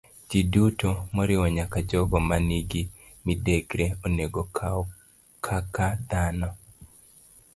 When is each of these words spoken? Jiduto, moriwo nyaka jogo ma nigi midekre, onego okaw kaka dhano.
Jiduto, 0.29 0.89
moriwo 1.15 1.45
nyaka 1.57 1.77
jogo 1.89 2.17
ma 2.27 2.37
nigi 2.47 2.81
midekre, 3.25 3.85
onego 4.05 4.39
okaw 4.45 4.79
kaka 5.45 5.85
dhano. 6.09 6.49